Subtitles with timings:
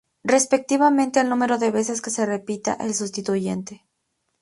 [0.23, 3.85] Respectivamente al número de veces que se repita el sustituyente.